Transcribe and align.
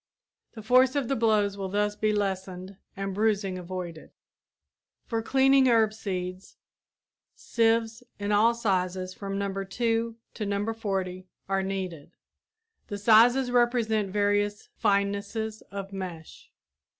The 0.53 0.63
force 0.63 0.95
of 0.95 1.09
the 1.09 1.15
blows 1.15 1.57
will 1.59 1.69
thus 1.69 1.95
be 1.95 2.11
lessened 2.11 2.75
and 2.97 3.13
bruising 3.13 3.59
avoided. 3.59 4.09
For 5.05 5.21
cleaning 5.21 5.67
herb 5.67 5.93
seeds 5.93 6.57
sieves 7.35 8.01
in 8.17 8.31
all 8.31 8.55
sizes 8.55 9.13
from 9.13 9.37
No. 9.37 9.63
2 9.63 10.15
to 10.33 10.45
No. 10.47 10.73
40 10.73 11.27
are 11.47 11.61
needed. 11.61 12.13
The 12.87 12.97
sizes 12.97 13.51
represent 13.51 14.09
various 14.09 14.69
finenesses 14.75 15.61
of 15.69 15.93
mesh. 15.93 16.49